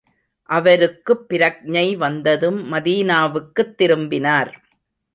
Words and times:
அவருக்குப் 0.49 1.25
பிரக்ஞை 1.29 1.95
வந்ததும் 1.95 2.73
மதீனாவுக்குத் 2.73 3.75
திரும்பினார். 3.75 4.53